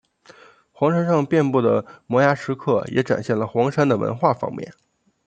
[0.71, 4.73] 黄山上遍布的摩崖石刻也展现了黄山的文化方面。